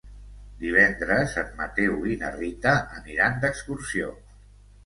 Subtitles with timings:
[0.61, 4.13] Divendres en Mateu i na Rita aniran d'excursió.